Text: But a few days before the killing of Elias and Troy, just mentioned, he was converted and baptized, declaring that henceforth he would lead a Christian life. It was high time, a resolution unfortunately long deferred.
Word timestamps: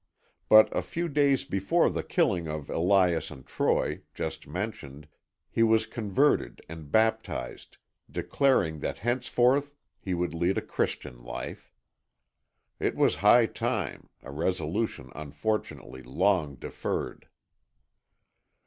But 0.49 0.75
a 0.75 0.81
few 0.81 1.07
days 1.07 1.45
before 1.45 1.87
the 1.87 2.01
killing 2.01 2.47
of 2.47 2.71
Elias 2.71 3.29
and 3.29 3.45
Troy, 3.45 4.01
just 4.15 4.47
mentioned, 4.47 5.07
he 5.47 5.61
was 5.61 5.85
converted 5.85 6.59
and 6.67 6.91
baptized, 6.91 7.77
declaring 8.09 8.79
that 8.79 8.97
henceforth 8.97 9.75
he 9.99 10.15
would 10.15 10.33
lead 10.33 10.57
a 10.57 10.61
Christian 10.63 11.21
life. 11.23 11.71
It 12.79 12.95
was 12.95 13.17
high 13.21 13.45
time, 13.45 14.09
a 14.23 14.31
resolution 14.31 15.11
unfortunately 15.13 16.01
long 16.01 16.55
deferred. 16.55 17.27